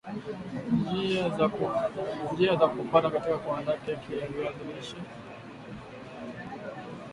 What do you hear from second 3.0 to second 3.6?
katika